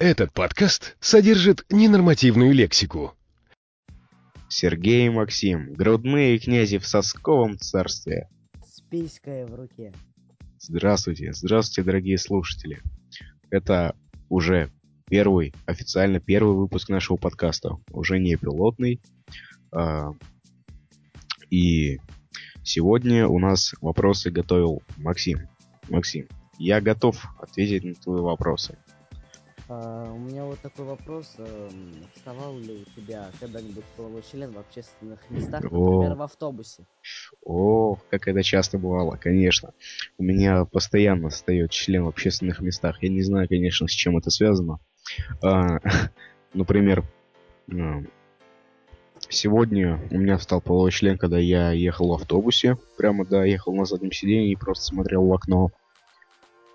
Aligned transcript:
Этот 0.00 0.32
подкаст 0.32 0.96
содержит 1.00 1.64
ненормативную 1.70 2.52
лексику. 2.52 3.14
Сергей 4.48 5.06
и 5.06 5.10
Максим, 5.10 5.74
грудные 5.74 6.38
князи 6.38 6.78
в 6.78 6.86
сосковом 6.86 7.58
царстве. 7.58 8.28
Списькая 8.64 9.44
в 9.44 9.56
руке. 9.56 9.92
Здравствуйте, 10.60 11.32
здравствуйте, 11.32 11.82
дорогие 11.84 12.16
слушатели. 12.16 12.80
Это 13.50 13.96
уже 14.28 14.70
первый, 15.08 15.52
официально 15.66 16.20
первый 16.20 16.54
выпуск 16.54 16.90
нашего 16.90 17.16
подкаста. 17.16 17.72
Уже 17.90 18.20
не 18.20 18.36
пилотный. 18.36 19.00
А, 19.72 20.12
и 21.50 21.98
сегодня 22.62 23.26
у 23.26 23.40
нас 23.40 23.74
вопросы 23.80 24.30
готовил 24.30 24.80
Максим. 24.96 25.48
Максим, 25.88 26.28
я 26.56 26.80
готов 26.80 27.20
ответить 27.40 27.82
на 27.82 27.94
твои 27.94 28.20
вопросы. 28.20 28.78
А, 29.70 30.10
у 30.10 30.18
меня 30.18 30.44
вот 30.44 30.58
такой 30.60 30.86
вопрос. 30.86 31.34
э, 31.38 31.68
Вставал 32.14 32.58
ли 32.58 32.72
у 32.72 33.00
тебя 33.00 33.30
когда-нибудь 33.38 33.84
половой 33.96 34.22
член 34.22 34.50
в 34.52 34.58
общественных 34.58 35.18
местах, 35.30 35.62
О. 35.64 35.66
например, 35.66 36.16
в 36.16 36.22
автобусе? 36.22 36.84
О, 37.44 37.98
как 38.10 38.28
это 38.28 38.42
часто 38.42 38.78
бывало, 38.78 39.16
конечно. 39.16 39.74
У 40.16 40.22
меня 40.22 40.64
постоянно 40.64 41.28
встает 41.28 41.70
член 41.70 42.04
в 42.04 42.08
общественных 42.08 42.60
местах. 42.60 43.02
Я 43.02 43.10
не 43.10 43.22
знаю, 43.22 43.46
конечно, 43.46 43.86
с 43.88 43.90
чем 43.90 44.16
это 44.16 44.30
связано. 44.30 44.78
А, 45.42 45.78
например, 46.54 47.04
а, 47.70 48.02
сегодня 49.28 50.00
у 50.10 50.16
меня 50.16 50.38
встал 50.38 50.62
половой 50.62 50.92
член, 50.92 51.18
когда 51.18 51.38
я 51.38 51.72
ехал 51.72 52.08
в 52.08 52.14
автобусе. 52.14 52.78
Прямо, 52.96 53.26
да, 53.26 53.44
ехал 53.44 53.74
на 53.74 53.84
заднем 53.84 54.12
сиденье 54.12 54.50
и 54.50 54.56
просто 54.56 54.86
смотрел 54.86 55.26
в 55.26 55.32
окно. 55.34 55.70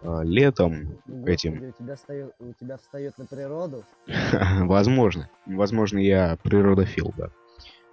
А, 0.04 0.22
летом 0.22 1.00
этим 1.26 1.70
у 1.70 1.72
тебя, 1.72 1.96
встает, 1.96 2.34
у 2.40 2.54
тебя 2.54 2.78
встает 2.78 3.18
на 3.18 3.26
природу? 3.26 3.84
Возможно. 4.62 5.30
Возможно, 5.46 6.00
я 6.00 6.38
природофил, 6.44 7.14
да. 7.18 7.30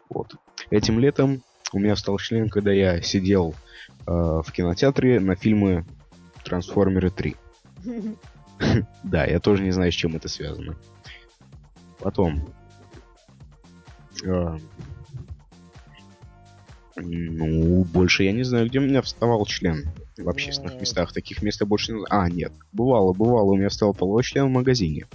Вот. 0.08 0.34
Этим 0.70 0.98
летом 0.98 1.42
у 1.72 1.78
меня 1.78 1.94
встал 1.94 2.18
член, 2.18 2.48
когда 2.48 2.72
я 2.72 3.00
сидел 3.00 3.54
э, 4.06 4.10
в 4.10 4.46
кинотеатре 4.52 5.20
на 5.20 5.36
фильмы 5.36 5.84
Трансформеры 6.44 7.10
3. 7.10 7.36
Да, 9.04 9.24
я 9.24 9.40
тоже 9.40 9.62
не 9.62 9.70
знаю, 9.70 9.92
с 9.92 9.94
чем 9.94 10.16
это 10.16 10.28
связано. 10.28 10.76
Потом. 11.98 12.48
э, 14.24 14.58
ну, 16.96 17.84
больше 17.84 18.24
я 18.24 18.32
не 18.32 18.42
знаю, 18.42 18.68
где 18.68 18.78
у 18.78 18.82
меня 18.82 19.02
вставал 19.02 19.44
член 19.46 19.90
в 20.16 20.28
общественных 20.28 20.74
Ну. 20.74 20.80
местах. 20.80 21.12
Таких 21.12 21.42
мест 21.42 21.60
я 21.60 21.66
больше 21.66 21.92
не 21.92 22.00
знаю. 22.00 22.22
А, 22.24 22.28
нет. 22.30 22.52
Бывало, 22.72 23.12
бывало, 23.12 23.52
у 23.52 23.56
меня 23.56 23.68
встал 23.68 23.94
половой 23.94 24.22
член 24.22 24.46
в 24.46 24.50
магазине. 24.50 25.06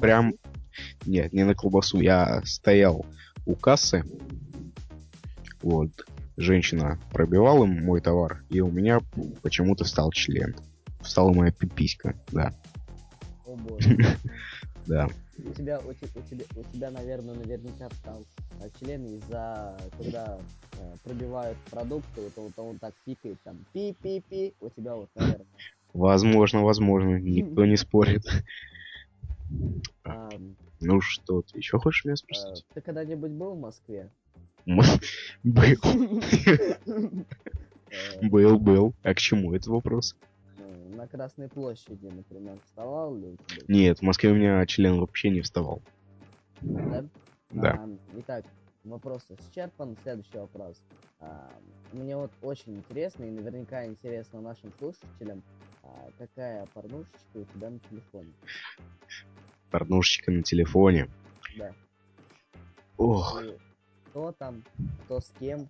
Прям... 0.00 0.34
Нет, 1.06 1.32
не 1.32 1.44
на 1.44 1.54
колбасу. 1.54 2.00
Я 2.00 2.40
стоял 2.44 3.04
у 3.46 3.54
кассы. 3.56 4.04
Вот. 5.62 5.90
Женщина 6.36 7.00
пробивала 7.10 7.66
мой 7.66 8.00
товар, 8.00 8.44
и 8.48 8.60
у 8.60 8.70
меня 8.70 9.00
почему-то 9.42 9.82
встал 9.84 10.12
член. 10.12 10.54
Встала 11.00 11.32
моя 11.32 11.50
пиписька, 11.50 12.14
да. 12.30 12.54
О 13.44 13.56
боже. 13.56 13.98
Да. 14.86 15.08
У 15.38 15.52
тебя, 15.52 15.78
у, 15.80 15.92
те- 15.92 16.06
у 16.14 16.22
тебя, 16.22 16.44
у 16.56 16.62
тебя, 16.64 16.90
наверное, 16.90 17.34
наверняка 17.34 17.88
встал 17.90 18.24
а, 18.60 18.68
член 18.78 19.04
из-за, 19.06 19.76
когда 19.96 20.38
э, 20.78 20.94
пробивают 21.04 21.56
продукты, 21.70 22.20
вот, 22.22 22.32
вот 22.36 22.52
он 22.56 22.78
так 22.78 22.92
пикает, 23.04 23.38
там, 23.44 23.56
пи-пи-пи, 23.72 24.54
у 24.60 24.68
тебя 24.70 24.96
вот, 24.96 25.08
наверное. 25.14 25.46
Возможно, 25.94 26.62
возможно. 26.64 27.18
Никто 27.18 27.64
не 27.66 27.76
спорит. 27.76 28.24
А, 30.04 30.28
Ну 30.80 31.00
что, 31.00 31.40
ты 31.42 31.56
еще 31.58 31.78
хочешь 31.78 32.04
меня 32.04 32.12
э, 32.14 32.16
спросить? 32.16 32.64
ты 32.74 32.80
когда-нибудь 32.82 33.30
был 33.30 33.54
в 33.54 33.60
Москве? 33.60 34.10
Был. 34.66 35.78
Э, 37.90 38.20
Был, 38.22 38.58
был. 38.58 38.94
А 39.02 39.14
к 39.14 39.18
чему 39.18 39.54
этот 39.54 39.68
вопрос? 39.68 40.14
На 40.98 41.06
Красной 41.06 41.48
площади, 41.48 42.06
например, 42.06 42.58
вставал 42.64 43.14
ли 43.14 43.28
у 43.28 43.36
тебя? 43.36 43.62
Нет, 43.68 44.00
в 44.00 44.02
Москве 44.02 44.32
у 44.32 44.34
меня 44.34 44.66
член 44.66 44.98
вообще 44.98 45.30
не 45.30 45.42
вставал. 45.42 45.80
Да? 46.60 47.04
Да. 47.50 47.70
А, 47.70 47.88
итак, 48.16 48.44
вопрос 48.82 49.24
исчерпан. 49.30 49.96
Следующий 50.02 50.38
вопрос. 50.38 50.82
А, 51.20 51.52
мне 51.92 52.16
вот 52.16 52.32
очень 52.42 52.78
интересно, 52.78 53.22
и 53.22 53.30
наверняка 53.30 53.86
интересно 53.86 54.40
нашим 54.40 54.72
слушателям, 54.76 55.44
а, 55.84 56.10
какая 56.18 56.66
порнушечка 56.74 57.36
у 57.36 57.44
тебя 57.44 57.70
на 57.70 57.78
телефоне. 57.78 58.32
Порнушечка 59.70 60.32
на 60.32 60.42
телефоне. 60.42 61.08
Да. 61.56 61.72
Ох, 62.96 63.40
И 63.40 63.56
кто 64.06 64.32
там, 64.32 64.64
кто 65.04 65.20
с 65.20 65.32
кем. 65.38 65.68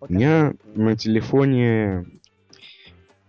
У 0.00 0.12
меня 0.12 0.52
Покажи. 0.52 0.78
на 0.78 0.96
телефоне, 0.96 2.06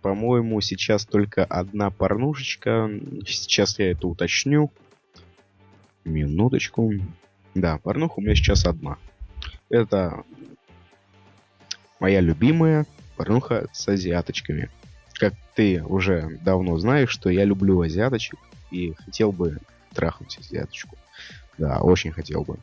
по-моему, 0.02 0.60
сейчас 0.60 1.06
только 1.06 1.44
одна 1.44 1.90
порнушечка. 1.90 2.90
Сейчас 3.26 3.78
я 3.78 3.92
это 3.92 4.08
уточню. 4.08 4.70
Минуточку. 6.04 6.92
Да, 7.54 7.78
порнуха 7.78 8.14
у 8.18 8.20
меня 8.20 8.34
сейчас 8.34 8.66
одна. 8.66 8.98
Это 9.70 10.24
моя 12.00 12.20
любимая 12.20 12.84
порнуха 13.16 13.68
с 13.72 13.88
азиаточками. 13.88 14.70
Как 15.14 15.34
ты 15.54 15.82
уже 15.84 16.38
давно 16.44 16.76
знаешь, 16.78 17.10
что 17.10 17.30
я 17.30 17.44
люблю 17.44 17.80
азиаточек 17.80 18.38
и 18.72 18.94
хотел 18.94 19.30
бы 19.30 19.58
трахнуть 19.94 20.38
азиаточку. 20.38 20.96
Да, 21.58 21.80
очень 21.80 22.10
хотел 22.10 22.42
бы. 22.42 22.58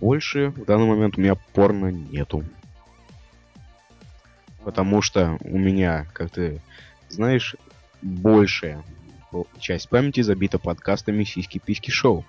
Больше 0.00 0.50
в 0.50 0.64
данный 0.64 0.86
момент 0.86 1.18
у 1.18 1.20
меня 1.20 1.34
порно 1.34 1.90
нету. 1.90 2.44
Потому 4.64 5.00
что 5.00 5.38
у 5.42 5.58
меня, 5.58 6.06
как 6.12 6.30
ты 6.30 6.60
знаешь, 7.08 7.56
большая 8.02 8.82
часть 9.58 9.88
памяти 9.88 10.22
забита 10.22 10.58
подкастами 10.58 11.24
«Сиськи-письки 11.24 11.90
шоу». 11.90 12.24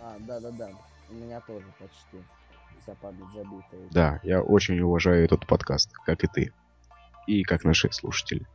А, 0.00 0.16
да-да-да. 0.20 0.70
У 1.10 1.14
меня 1.14 1.40
тоже 1.40 1.66
почти 1.78 2.24
вся 2.82 2.94
память 2.94 3.26
забита. 3.34 3.90
Да, 3.90 4.20
я 4.22 4.40
очень 4.40 4.80
уважаю 4.80 5.24
этот 5.24 5.46
подкаст, 5.46 5.92
как 5.92 6.24
и 6.24 6.26
ты. 6.26 6.52
И 7.26 7.42
как 7.42 7.64
наши 7.64 7.92
слушатели. 7.92 8.46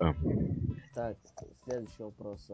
Эм, 0.00 0.80
Так, 0.94 1.16
следующий 1.64 2.02
вопрос. 2.02 2.50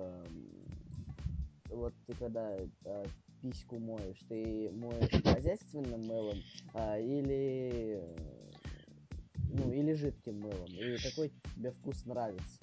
Вот 1.74 1.92
ты 2.06 2.14
когда 2.14 2.56
а, 2.84 3.04
письку 3.42 3.78
моешь, 3.78 4.18
ты 4.28 4.70
моешь 4.72 5.22
хозяйственным 5.24 6.06
мылом 6.06 6.38
а, 6.72 6.98
или 6.98 7.98
э, 8.00 8.16
ну 9.52 9.72
или 9.72 9.92
жидким 9.94 10.40
мылом? 10.40 10.66
И 10.68 10.96
какой 11.02 11.32
тебе 11.56 11.72
вкус 11.72 12.04
нравится? 12.06 12.58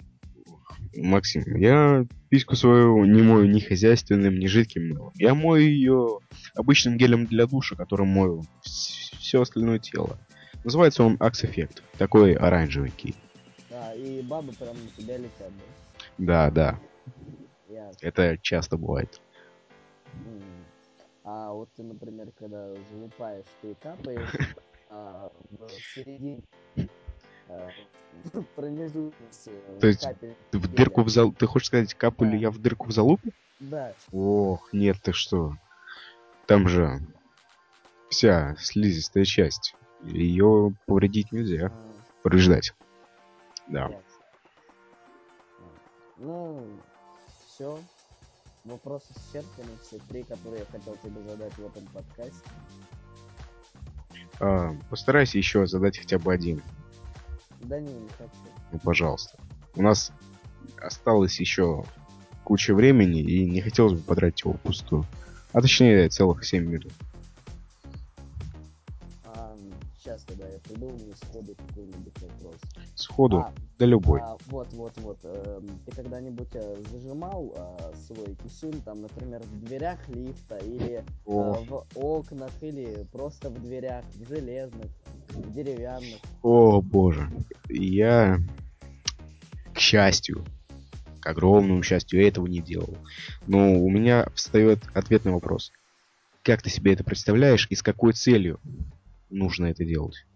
Максим, 0.96 1.56
я 1.56 2.06
письку 2.30 2.56
свою 2.56 3.04
не 3.04 3.22
мою 3.22 3.46
ни 3.46 3.60
хозяйственным, 3.60 4.38
ни 4.38 4.46
жидким 4.46 4.88
мылом. 4.88 5.12
Я 5.16 5.34
мою 5.34 5.62
ее 5.62 6.18
обычным 6.54 6.96
гелем 6.96 7.26
для 7.26 7.46
душа, 7.46 7.76
которым 7.76 8.08
мою 8.08 8.44
все 8.62 9.42
остальное 9.42 9.78
тело. 9.78 10.18
Называется 10.64 11.02
он 11.04 11.16
Axe 11.16 11.44
Effect. 11.44 11.82
Такой 11.98 12.34
оранжевенький. 12.34 13.14
Да, 13.68 13.92
и 13.94 14.22
бабы 14.22 14.52
прям 14.52 14.76
на 14.76 14.90
тебя 14.96 15.18
летят, 15.18 15.50
да? 15.50 16.04
Да, 16.18 16.50
да, 16.50 16.80
Это 18.00 18.38
часто 18.38 18.76
бывает. 18.76 19.20
А 21.24 21.52
вот 21.52 21.68
ты, 21.76 21.82
например, 21.82 22.32
когда 22.38 22.74
залупаешь, 22.90 23.46
ты 23.60 23.74
капаешь 23.76 24.28
а, 24.90 25.30
в 25.50 25.68
середине 25.94 26.42
а, 27.48 27.70
То 29.80 29.86
есть 29.86 30.04
Ты 30.50 30.58
в 30.58 30.68
дырку 30.74 31.02
в 31.02 31.08
зал... 31.08 31.32
Ты 31.32 31.46
хочешь 31.46 31.68
сказать, 31.68 31.94
капаю 31.94 32.32
ли 32.32 32.38
Да. 32.38 32.42
я 32.42 32.50
в 32.50 32.58
дырку 32.58 32.88
в 32.88 32.92
залупе? 32.92 33.30
Да, 33.60 33.94
Ох, 34.10 34.72
нет, 34.72 34.96
ты 35.00 35.12
что? 35.12 35.52
Там 36.46 36.68
же 36.68 36.98
вся 38.10 38.56
слизистая 38.58 39.24
часть. 39.24 39.76
Ее 40.02 40.74
повредить 40.86 41.30
нельзя. 41.30 41.68
а, 41.72 41.92
Повреждать. 42.24 42.74
Да. 43.68 43.90
Ну, 46.16 46.66
все. 47.62 47.78
Вопросы 48.64 49.06
исчерпаны, 49.16 49.70
все 49.82 49.98
три, 50.08 50.22
которые 50.22 50.60
я 50.60 50.66
хотел 50.66 50.96
тебе 51.02 51.20
задать 51.22 51.52
в 51.54 51.66
этом 51.66 51.84
подкасте. 51.86 52.50
А, 54.40 54.74
постарайся 54.88 55.38
еще 55.38 55.66
задать 55.66 55.98
хотя 55.98 56.18
бы 56.18 56.32
один. 56.32 56.62
Да 57.60 57.80
не, 57.80 57.92
не 57.92 58.08
хочу. 58.08 58.30
Ну, 58.72 58.78
пожалуйста. 58.80 59.38
У 59.74 59.82
нас 59.82 60.12
осталось 60.80 61.38
еще 61.40 61.84
куча 62.44 62.74
времени, 62.74 63.20
и 63.20 63.48
не 63.48 63.60
хотелось 63.60 63.94
бы 63.94 64.00
потратить 64.00 64.44
его 64.44 64.54
впустую. 64.54 65.04
А 65.52 65.60
точнее, 65.60 66.08
целых 66.08 66.44
7 66.44 66.64
минут. 66.64 66.92
А, 70.12 70.18
сейчас 70.18 70.24
тогда 70.24 70.46
я 70.48 70.58
придумаю 70.58 71.14
сходу 71.16 71.54
какой-нибудь 71.54 72.20
вопрос. 72.20 72.56
Сходу, 72.94 73.38
А, 73.38 73.52
да 73.78 73.86
любой. 73.86 74.20
А, 74.20 74.36
вот, 74.46 74.72
вот, 74.72 74.92
вот. 74.98 75.18
эм, 75.24 75.80
ты 75.86 75.96
когда-нибудь 75.96 76.54
э, 76.54 76.82
зажимал 76.90 77.52
э, 77.54 77.94
свой 78.06 78.34
писюн, 78.36 78.80
там, 78.82 79.02
например, 79.02 79.42
в 79.42 79.64
дверях 79.64 79.98
лифта 80.08 80.58
или 80.58 80.98
э, 80.98 81.02
в 81.24 81.86
окнах, 81.94 82.50
или 82.60 83.06
просто 83.12 83.50
в 83.50 83.62
дверях, 83.62 84.04
в 84.14 84.28
железных, 84.28 84.90
в 85.30 85.52
деревянных? 85.52 86.18
о 86.42 86.80
боже. 86.82 87.30
Я, 87.68 88.38
к 89.72 89.78
счастью, 89.78 90.44
к 91.20 91.26
огромному 91.26 91.82
счастью, 91.82 92.20
я 92.20 92.28
этого 92.28 92.46
не 92.46 92.60
делал. 92.60 92.96
Но 93.46 93.78
у 93.78 93.88
меня 93.88 94.26
встает 94.34 94.80
ответный 94.94 95.32
вопрос. 95.32 95.72
Как 96.42 96.60
ты 96.60 96.70
себе 96.70 96.92
это 96.92 97.04
представляешь 97.04 97.68
и 97.70 97.76
с 97.76 97.82
какой 97.82 98.12
целью 98.12 98.58
нужно 99.32 99.66
это 99.66 99.84
делать? 99.84 100.26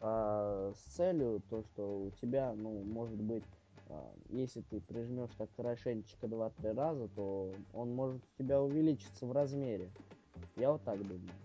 А, 0.00 0.72
с 0.74 0.78
целью 0.94 1.40
то, 1.40 1.62
что 1.62 2.02
у 2.04 2.10
тебя, 2.10 2.54
ну, 2.54 2.82
может 2.84 3.20
быть, 3.20 3.48
а, 3.86 4.14
если 4.28 4.62
ты 4.62 4.80
прижмешь 4.80 5.34
так 5.36 5.54
хорошенечко 5.54 6.28
2-3 6.28 6.72
раза, 6.72 7.08
то 7.08 7.60
он 7.72 7.94
может 7.94 8.24
у 8.24 8.42
тебя 8.42 8.62
увеличиться 8.62 9.26
в 9.26 9.32
размере. 9.32 9.94
Я 10.56 10.72
вот 10.72 10.84
так 10.84 11.06
думаю. 11.06 11.44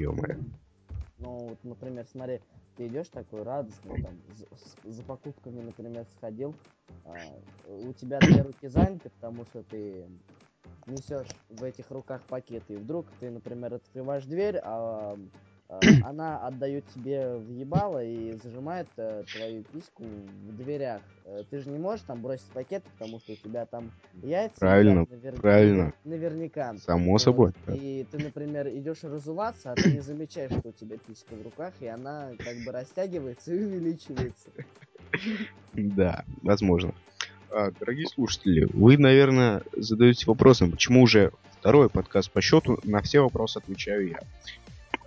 Ё-моё. 0.00 0.38
Ну, 1.18 1.48
вот, 1.48 1.64
например, 1.64 2.06
смотри, 2.06 2.42
ты 2.76 2.86
идешь 2.86 3.10
такой 3.10 3.42
радостный, 3.42 3.96
там, 3.96 4.22
за, 4.32 4.46
за 4.84 5.04
покупками, 5.04 5.60
например, 5.60 6.06
сходил, 6.06 6.60
а, 7.02 7.40
у 7.62 7.92
тебя 7.92 8.20
две 8.22 8.42
руки 8.42 8.68
заняты, 8.68 9.10
потому 9.10 9.44
что 9.44 9.64
ты 9.64 10.08
несешь 10.86 11.42
в 11.48 11.62
этих 11.64 11.90
руках 11.90 12.28
пакеты, 12.28 12.74
и 12.74 12.78
вдруг 12.78 13.12
ты, 13.14 13.30
например, 13.30 13.74
открываешь 13.74 14.26
дверь, 14.26 14.58
а, 14.62 15.18
она 16.02 16.38
отдает 16.46 16.86
тебе 16.94 17.36
въебало 17.36 18.02
и 18.02 18.32
зажимает 18.42 18.86
э, 18.96 19.24
твою 19.32 19.62
письку 19.64 20.02
в 20.02 20.56
дверях. 20.56 21.02
Э, 21.24 21.42
ты 21.50 21.58
же 21.60 21.68
не 21.70 21.78
можешь 21.78 22.04
там 22.06 22.22
бросить 22.22 22.46
пакет, 22.52 22.82
потому 22.98 23.20
что 23.20 23.32
у 23.32 23.36
тебя 23.36 23.66
там 23.66 23.90
яйца 24.22 24.58
Правильно, 24.58 25.00
навер- 25.00 25.40
правильно. 25.40 25.92
наверняка. 26.04 26.74
Само 26.78 27.12
Вот. 27.12 27.20
собой. 27.20 27.52
И 27.74 28.06
ты, 28.10 28.18
например, 28.18 28.68
идешь 28.68 29.04
разуваться, 29.04 29.72
а 29.72 29.74
ты 29.76 29.92
не 29.92 30.00
замечаешь, 30.00 30.52
что 30.52 30.70
у 30.70 30.72
тебя 30.72 30.96
писька 31.06 31.34
в 31.34 31.42
руках, 31.42 31.74
и 31.80 31.86
она 31.86 32.32
как 32.38 32.56
бы 32.64 32.72
растягивается 32.72 33.54
и 33.54 33.62
увеличивается. 33.64 34.48
Да, 35.74 36.24
возможно. 36.42 36.94
А, 37.50 37.70
дорогие 37.72 38.06
слушатели, 38.06 38.66
вы, 38.72 38.98
наверное, 38.98 39.62
задаете 39.76 40.26
вопросом, 40.26 40.70
почему 40.70 41.02
уже 41.02 41.32
второй 41.58 41.88
подкаст 41.88 42.30
по 42.30 42.40
счету 42.40 42.78
на 42.84 43.00
все 43.02 43.20
вопросы 43.20 43.58
отвечаю 43.58 44.08
я. 44.08 44.18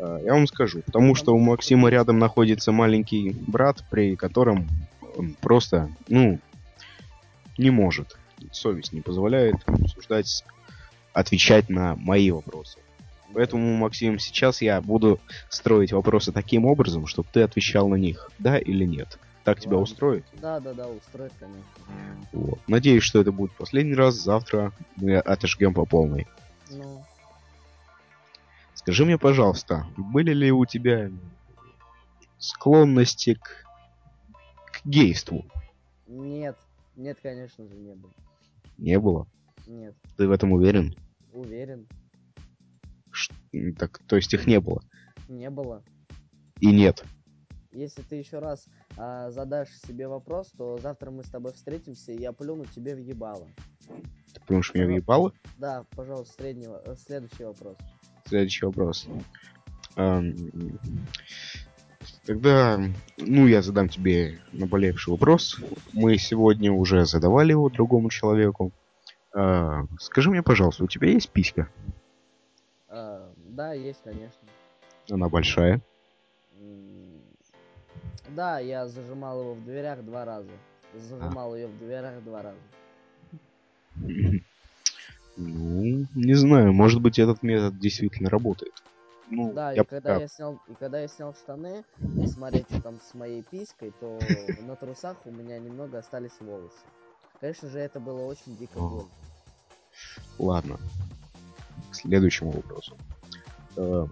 А, 0.01 0.19
я 0.19 0.33
вам 0.33 0.48
скажу, 0.48 0.81
потому 0.81 1.15
что 1.15 1.33
у 1.33 1.39
Максима 1.39 1.89
рядом 1.89 2.18
находится 2.18 2.71
маленький 2.71 3.36
брат, 3.48 3.83
при 3.89 4.15
котором 4.15 4.68
он 5.15 5.36
просто, 5.39 5.89
ну, 6.07 6.39
не 7.57 7.69
может. 7.69 8.18
Совесть 8.51 8.92
не 8.92 9.01
позволяет 9.01 9.56
обсуждать, 9.68 10.44
отвечать 11.13 11.69
на 11.69 11.95
мои 11.95 12.31
вопросы. 12.31 12.80
Поэтому, 13.33 13.77
Максим, 13.77 14.19
сейчас 14.19 14.62
я 14.62 14.81
буду 14.81 15.19
строить 15.50 15.94
вопросы 15.94 16.31
таким 16.31 16.65
образом, 16.65 17.07
чтобы 17.07 17.30
ты 17.31 17.44
отвечал 17.44 17.88
на 17.88 17.95
них, 17.95 18.30
да 18.39 18.57
или 18.57 18.83
нет. 18.83 19.19
Так 19.44 19.59
тебя 19.59 19.77
Ладно. 19.77 19.83
устроит? 19.83 20.25
Да, 20.33 20.59
да, 20.59 20.74
да, 20.74 20.88
устроит, 20.88 21.31
конечно. 21.39 21.63
Вот. 22.31 22.59
Надеюсь, 22.68 23.04
что 23.04 23.21
это 23.21 23.31
будет 23.31 23.51
последний 23.54 23.95
раз. 23.95 24.15
Завтра 24.15 24.71
мы 24.97 25.18
отожгем 25.18 25.74
по 25.74 25.86
полной. 25.86 26.27
Ну, 26.69 27.04
Скажи 28.81 29.06
мне, 29.06 29.18
пожалуйста, 29.18 29.86
были 29.98 30.33
ли 30.33 30.51
у 30.51 30.66
тебя 30.66 31.12
склонности 32.38 33.36
к, 33.36 33.66
к 34.74 34.86
гейству? 34.86 35.45
нет, 36.07 36.57
нет, 36.95 37.18
конечно 37.22 37.66
же, 37.68 37.75
не 37.75 37.94
было. 37.95 38.12
Не 38.78 39.00
было. 39.00 39.28
Нет, 39.68 39.95
Ты 40.18 40.28
в 40.28 40.31
этом 40.31 40.51
уверен? 40.51 40.95
уверен, 41.33 41.88
Ш- 43.12 43.33
Так, 43.78 44.00
то 44.07 44.16
есть 44.16 44.33
их 44.33 44.48
не 44.48 44.60
было. 44.60 44.81
не 45.30 45.50
было. 45.50 45.83
И 46.60 46.68
нет. 46.68 47.04
Если 47.72 48.01
ты 48.01 48.16
еще 48.16 48.39
раз 48.39 48.66
а, 48.98 49.30
задашь 49.31 49.69
себе 49.88 50.07
вопрос, 50.07 50.51
то 50.57 50.78
завтра 50.80 51.10
мы 51.12 51.24
с 51.24 51.30
тобой 51.30 51.54
встретимся, 51.54 52.12
и 52.12 52.19
я 52.19 52.33
плюну 52.33 52.66
тебе 52.66 52.95
в 52.95 53.00
ебало. 53.00 53.48
Ты 54.33 54.42
помнишь, 54.45 54.74
меня 54.74 54.86
въебало? 54.88 55.31
Да, 55.57 55.86
пожалуйста, 55.95 56.33
среднего, 56.33 56.81
следующий 56.98 57.45
вопрос. 57.45 57.78
Следующий 58.31 58.66
вопрос. 58.66 59.07
Ам, 59.98 60.33
Тогда, 62.25 62.80
ну, 63.18 63.45
я 63.45 63.62
задам 63.62 63.89
тебе 63.89 64.39
наболевший 64.54 65.12
вопрос. 65.12 65.60
Мы 65.92 66.18
сегодня 66.18 66.72
уже 66.72 67.06
задавали 67.06 67.51
его 67.51 67.69
другому 67.69 68.10
человеку. 68.10 68.72
А, 69.36 69.83
Скажи 70.00 70.30
мне, 70.30 70.42
пожалуйста, 70.42 70.86
у 70.86 70.88
тебя 70.88 71.10
есть 71.10 71.30
писька? 71.30 71.68
А, 72.88 73.30
да, 73.36 73.74
есть, 73.74 74.00
конечно. 74.01 74.48
Она 75.10 75.28
большая. 75.28 75.81
Да, 78.30 78.60
я 78.60 78.88
зажимал 78.88 79.42
его 79.42 79.54
в 79.56 79.66
дверях 79.66 80.06
два 80.06 80.24
раза. 80.24 80.51
Зажимал 80.95 81.54
ее 81.54 81.68
в 81.68 81.78
дверях 81.78 82.24
два 82.24 82.44
раза. 82.44 82.62
Не 86.15 86.33
знаю, 86.33 86.74
может 86.74 87.01
быть 87.01 87.19
этот 87.19 87.44
метод 87.44 87.77
действительно 87.80 88.30
работает. 88.30 88.74
Ну, 89.30 89.53
Да, 89.53 89.71
я 89.71 89.81
и 89.81 89.86
когда 89.86 90.09
пока- 90.09 90.21
я 90.21 90.27
снял, 90.27 90.59
и 90.68 90.74
когда 90.74 91.00
я 91.00 91.07
снял 91.07 91.33
штаны, 91.33 91.83
и 92.21 92.27
смотреть, 92.27 92.65
что 92.69 92.81
там 92.81 93.00
с 93.01 93.13
моей 93.13 93.44
писькой, 93.44 93.94
то 94.00 94.19
на 94.68 94.75
трусах 94.75 95.18
у 95.25 95.31
меня 95.31 95.57
немного 95.59 96.00
остались 96.00 96.31
волосы. 96.39 96.75
Конечно 97.39 97.69
же, 97.69 97.80
это 97.80 98.00
было 98.00 98.21
очень 98.25 98.56
дико 98.57 98.77
больно. 98.80 99.09
Ладно. 100.38 100.77
К 101.92 101.95
следующему 101.95 102.51
вопросу. 102.51 102.95
Э, 103.77 104.06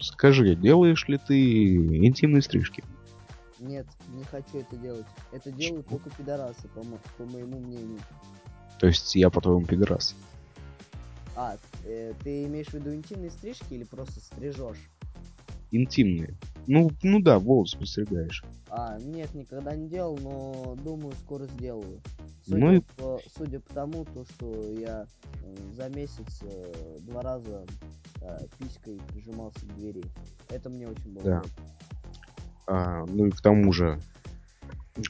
Скажи, 0.00 0.54
делаешь 0.54 1.06
ли 1.08 1.18
ты 1.18 1.76
интимные 2.06 2.40
стрижки? 2.42 2.82
Нет, 3.58 3.86
не 4.08 4.24
хочу 4.24 4.58
это 4.58 4.76
делать. 4.76 5.06
Это 5.32 5.50
делают 5.52 5.86
только 5.88 6.10
пидорасы, 6.10 6.68
по, 6.68 6.82
мо- 6.82 6.98
по 7.18 7.24
моему 7.24 7.58
мнению. 7.60 7.98
То 8.78 8.86
есть 8.86 9.14
я, 9.14 9.30
по-твоему, 9.30 9.64
пидорас? 9.66 10.14
А, 11.36 11.56
э, 11.84 12.12
ты 12.22 12.44
имеешь 12.44 12.68
в 12.68 12.74
виду 12.74 12.94
интимные 12.94 13.30
стрижки 13.30 13.74
или 13.74 13.84
просто 13.84 14.20
стрижешь? 14.20 14.90
Интимные. 15.70 16.36
Ну, 16.66 16.90
ну 17.02 17.20
да, 17.20 17.38
волосы 17.38 17.78
постригаешь. 17.78 18.44
А, 18.70 18.98
нет, 18.98 19.34
никогда 19.34 19.74
не 19.74 19.88
делал, 19.88 20.18
но 20.18 20.76
думаю, 20.82 21.12
скоро 21.24 21.46
сделаю. 21.46 22.00
Ну 22.46 22.58
Судя, 22.58 22.76
и- 22.76 22.80
по, 22.96 23.20
судя 23.36 23.60
по 23.60 23.74
тому, 23.74 24.04
то, 24.04 24.24
что 24.24 24.70
я 24.72 25.06
э, 25.42 25.56
за 25.74 25.88
месяц 25.88 26.42
э, 26.42 26.98
два 27.00 27.22
раза 27.22 27.66
э, 28.20 28.46
писькой 28.58 29.00
прижимался 29.12 29.60
к 29.60 29.74
двери. 29.76 30.02
Это 30.48 30.70
мне 30.70 30.88
очень 30.88 31.12
было 31.12 31.24
Да. 31.24 31.42
А, 32.66 33.04
ну 33.06 33.26
и 33.26 33.30
к 33.30 33.40
тому 33.40 33.72
же, 33.72 34.00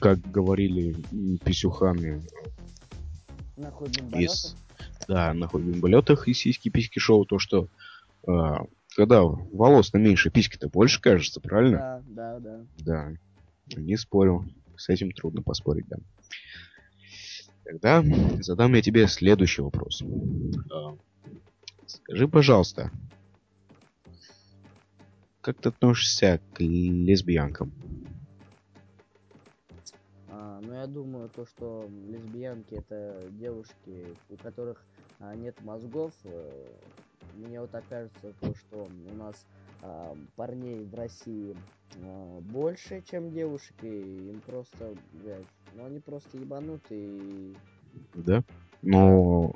как 0.01 0.19
говорили 0.31 0.93
писюханы 1.43 2.21
из... 4.13 4.55
Да, 5.07 5.33
на 5.33 5.47
ходьболетах 5.47 6.27
и 6.27 6.33
сиськи 6.33 6.69
письки 6.69 6.99
шоу, 6.99 7.25
то 7.25 7.39
что 7.39 7.69
а, 8.27 8.65
когда 8.95 9.21
волос-то 9.23 9.97
меньше, 9.97 10.29
письки-то 10.29 10.69
больше, 10.69 11.01
кажется, 11.01 11.41
правильно? 11.41 12.01
Да, 12.07 12.39
да, 12.39 12.39
да. 12.39 12.65
Да, 12.77 13.11
не 13.75 13.97
спорю. 13.97 14.45
С 14.77 14.89
этим 14.89 15.11
трудно 15.11 15.41
поспорить, 15.41 15.87
да. 15.87 15.97
Тогда 17.63 18.03
задам 18.41 18.73
я 18.75 18.81
тебе 18.81 19.07
следующий 19.07 19.61
вопрос. 19.61 20.01
А, 20.71 20.95
Скажи, 21.87 22.27
пожалуйста, 22.27 22.91
как 25.41 25.59
ты 25.59 25.69
относишься 25.69 26.41
к 26.53 26.59
лесбиянкам? 26.59 27.71
А, 30.37 30.59
ну, 30.61 30.73
я 30.73 30.85
думаю, 30.85 31.29
то, 31.29 31.45
что 31.45 31.87
лесбиянки 32.09 32.75
это 32.75 33.21
девушки, 33.39 34.05
у 34.29 34.35
которых 34.37 34.83
а, 35.19 35.33
нет 35.33 35.55
мозгов. 35.61 36.11
э, 36.25 36.73
мне 37.35 37.61
вот 37.61 37.71
так 37.71 37.87
кажется, 37.87 38.33
то, 38.41 38.53
что 38.53 38.85
у 38.85 39.15
нас 39.15 39.45
а, 39.81 40.13
парней 40.35 40.83
в 40.83 40.93
России 40.93 41.55
а, 42.03 42.39
больше, 42.41 43.01
чем 43.09 43.31
девушек, 43.31 43.75
и 43.81 44.29
им 44.31 44.41
просто, 44.41 44.93
блядь, 45.13 45.47
ну 45.73 45.85
они 45.85 45.99
просто 45.99 46.37
ебанутые. 46.37 47.07
и- 47.07 47.55
Да? 48.13 48.43
Но, 48.81 49.53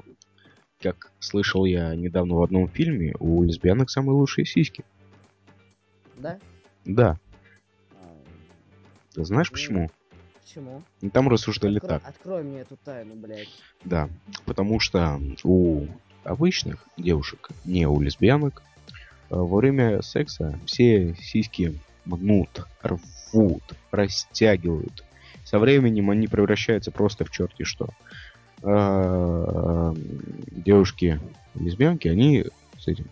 как 0.79 1.12
слышал 1.19 1.65
я 1.65 1.93
недавно 1.93 2.36
в 2.36 2.41
одном 2.43 2.69
фильме, 2.69 3.13
у 3.19 3.43
лесбиянок 3.43 3.89
самые 3.89 4.15
лучшие 4.15 4.45
сиськи. 4.45 4.86
Да? 6.15 6.39
Да. 6.86 7.17
А, 7.95 8.15
Ты 9.13 9.25
знаешь 9.25 9.50
Ну, 9.50 9.55
почему? 9.55 9.89
Почему? 10.50 10.84
Ну, 11.01 11.10
Там 11.10 11.29
рассуждали 11.29 11.79
Откро- 11.79 11.88
так. 11.88 12.08
Открой 12.08 12.44
мне 12.44 12.62
эту 12.62 12.77
тайну, 12.77 13.15
блядь. 13.15 13.50
Да, 13.84 14.10
потому 14.46 14.79
что 14.79 15.20
у 15.44 15.86
обычных 16.24 16.86
девушек, 16.98 17.50
не 17.65 17.88
у 17.88 18.01
лесбиянок, 18.01 18.62
А 19.29 19.36
во 19.36 19.58
время 19.58 20.01
секса 20.01 20.60
все 20.65 21.15
сиськи 21.20 21.79
мнут, 22.06 22.65
рвут, 22.82 23.63
растягивают. 23.91 25.03
Со 25.44 25.60
временем 25.60 26.10
они 26.10 26.27
превращаются 26.27 26.91
просто 26.91 27.25
в 27.25 27.32
черти 27.32 27.63
что. 27.63 27.89
А, 28.62 29.94
девушки 30.51 31.20
лесбиянки, 31.56 32.08
они 32.08 32.46
с 32.77 32.88
этим 32.88 33.06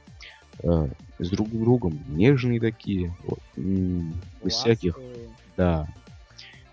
а, 0.64 0.90
с 1.20 1.30
друг 1.30 1.50
другом 1.50 2.00
нежные 2.10 2.60
такие, 2.60 3.16
вот, 3.24 3.40
без 3.56 4.54
всяких, 4.54 5.00
да, 5.56 5.88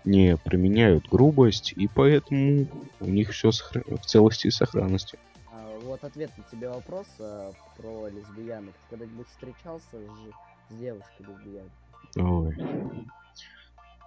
не 0.05 0.37
применяют 0.37 1.07
грубость, 1.09 1.73
и 1.75 1.87
поэтому 1.87 2.67
у 2.99 3.05
них 3.05 3.31
все 3.31 3.51
в 3.51 4.05
целости 4.05 4.47
и 4.47 4.51
сохранности. 4.51 5.17
А, 5.51 5.79
вот 5.83 6.03
ответ 6.03 6.31
на 6.37 6.43
тебе 6.51 6.69
вопрос 6.69 7.07
а, 7.19 7.51
про 7.77 8.07
лесбиянок. 8.07 8.73
Ты 8.73 8.97
когда-нибудь 8.97 9.27
встречался 9.27 9.83
с, 9.91 10.73
с 10.73 10.77
девушкой 10.77 11.25
лесбиянкой? 11.27 11.71
Ой. 12.17 13.07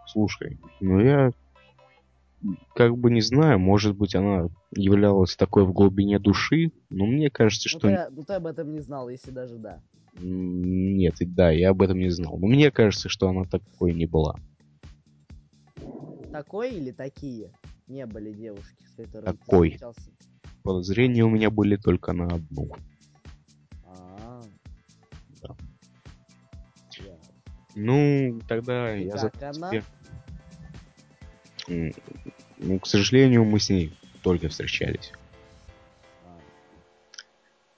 Слушай, 0.06 0.58
ну 0.80 1.00
я 1.00 1.32
как 2.74 2.96
бы 2.96 3.10
не 3.10 3.20
знаю, 3.20 3.58
может 3.58 3.96
быть, 3.96 4.14
она 4.14 4.48
являлась 4.74 5.36
такой 5.36 5.64
в 5.64 5.72
глубине 5.72 6.18
души, 6.18 6.72
но 6.88 7.04
мне 7.04 7.30
кажется, 7.30 7.68
Ну 7.72 7.78
что... 7.78 7.88
ты, 7.88 8.06
ну 8.10 8.22
ты 8.22 8.34
об 8.34 8.46
этом 8.46 8.72
не 8.72 8.80
знал, 8.80 9.08
если 9.08 9.30
даже 9.30 9.56
да. 9.56 9.80
Нет, 10.20 11.20
и 11.20 11.24
да, 11.24 11.50
я 11.50 11.70
об 11.70 11.82
этом 11.82 11.98
не 11.98 12.10
знал. 12.10 12.38
Но 12.38 12.46
мне 12.46 12.70
кажется, 12.70 13.08
что 13.08 13.28
она 13.28 13.44
такой 13.44 13.92
не 13.92 14.06
была. 14.06 14.36
Такой 16.32 16.70
или 16.72 16.90
такие 16.90 17.52
не 17.86 18.06
были 18.06 18.32
девушки, 18.32 18.84
с 18.84 18.94
которыми 18.94 19.32
ты 19.32 19.38
Такой. 19.38 19.68
встречался? 19.70 20.10
Подозрения 20.62 21.24
у 21.24 21.30
меня 21.30 21.50
были 21.50 21.76
только 21.76 22.12
на 22.12 22.26
одну. 22.26 22.70
А. 23.86 24.42
Да. 25.42 25.56
Я- 26.98 27.18
Ну, 27.74 28.40
тогда 28.48 28.94
И 28.96 29.04
я 29.06 29.12
как 29.12 29.20
задам 29.20 29.56
она? 29.56 29.70
тебе- 29.70 29.84
М, 31.68 31.92
Ну, 32.60 32.80
к 32.80 32.86
сожалению, 32.86 33.44
мы 33.44 33.60
с 33.60 33.70
ней 33.70 33.96
только 34.22 34.48
встречались. 34.48 35.12
а. 36.24 36.38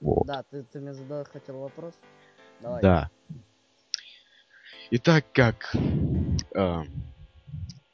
Вот. 0.01 0.25
Да, 0.25 0.43
ты, 0.43 0.63
ты 0.63 0.79
мне 0.79 0.93
задал 0.93 1.23
хотел 1.25 1.59
вопрос? 1.59 1.93
Давай. 2.61 2.81
Да. 2.81 3.09
И 4.89 4.97
так 4.97 5.25
как 5.33 5.73
а, 6.55 6.83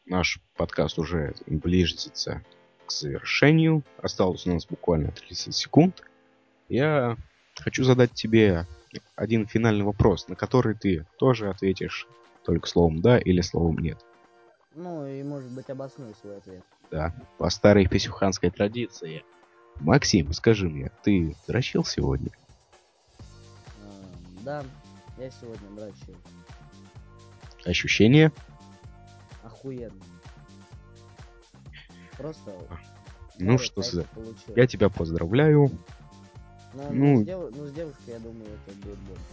наш 0.07 0.39
подкаст 0.55 0.97
уже 0.99 1.35
ближется 1.45 2.43
к 2.85 2.91
завершению, 2.91 3.83
осталось 4.01 4.47
у 4.47 4.53
нас 4.53 4.65
буквально 4.65 5.11
30 5.11 5.53
секунд, 5.53 6.03
я 6.69 7.17
хочу 7.55 7.83
задать 7.83 8.13
тебе 8.13 8.65
один 9.15 9.45
финальный 9.45 9.83
вопрос, 9.83 10.27
на 10.27 10.35
который 10.35 10.75
ты 10.75 11.05
тоже 11.17 11.49
ответишь 11.49 12.07
только 12.43 12.67
словом 12.67 13.01
«да» 13.01 13.17
или 13.17 13.41
словом 13.41 13.79
«нет». 13.79 13.99
Ну 14.75 15.07
и 15.07 15.23
может 15.23 15.51
быть 15.51 15.69
обоснуй 15.69 16.13
свой 16.21 16.37
ответ. 16.37 16.63
Да, 16.91 17.13
по 17.37 17.49
старой 17.49 17.87
писюханской 17.87 18.51
традиции. 18.51 19.23
Максим, 19.79 20.31
скажи 20.33 20.69
мне, 20.69 20.91
ты 21.03 21.35
дрочил 21.47 21.83
сегодня? 21.83 22.31
А, 23.19 24.03
да, 24.41 24.63
я 25.17 25.29
сегодня 25.31 25.69
дрочил. 25.71 26.15
Ощущение? 27.65 28.31
Охуенно. 29.57 30.03
Просто... 32.17 32.51
Ну 33.39 33.45
пару 33.53 33.59
что 33.59 33.81
за... 33.81 34.03
получил. 34.03 34.55
Я 34.55 34.67
тебя 34.67 34.89
поздравляю. 34.89 35.71
Ну, 36.73 36.91
ну- 36.91 36.93
ну, 36.93 37.21
с 37.21 37.25
дев- 37.25 37.55
ну, 37.55 37.65
с 37.67 37.71
девушкой, 37.71 38.09
я 38.09 38.19
думаю, 38.19 38.49
это 38.65 38.75
будет 38.77 38.97
больше. 38.99 39.23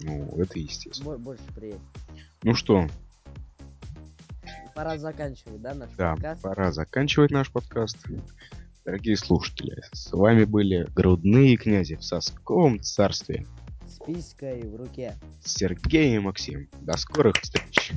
Ну, 0.00 0.42
это 0.42 0.58
естественно. 0.58 1.10
Бо- 1.12 1.18
больше 1.18 1.42
приятно. 1.54 1.86
Ну 2.42 2.54
что, 2.54 2.86
Пора 4.74 4.96
заканчивать, 4.96 5.60
да, 5.60 5.74
наш 5.74 5.90
Да, 5.96 6.12
подкаст? 6.12 6.42
пора 6.42 6.72
заканчивать 6.72 7.30
наш 7.32 7.50
подкаст. 7.50 7.98
Дорогие 8.84 9.16
слушатели, 9.16 9.82
с 9.92 10.12
вами 10.12 10.44
были 10.44 10.86
грудные 10.94 11.56
князи 11.56 11.96
в 11.96 12.04
сосковом 12.04 12.80
царстве. 12.80 13.44
С 13.88 13.98
писькой 14.04 14.62
в 14.62 14.76
руке. 14.76 15.16
Сергей 15.44 16.14
и 16.14 16.18
Максим. 16.20 16.68
До 16.80 16.96
скорых 16.96 17.36
встреч. 17.42 17.92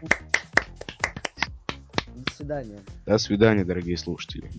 До 0.00 0.08
свидания. 2.34 2.80
До 3.06 3.18
свидания, 3.18 3.64
дорогие 3.64 3.96
слушатели. 3.96 4.50